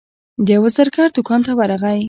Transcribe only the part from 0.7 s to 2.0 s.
زرګر دوکان ته ورغی.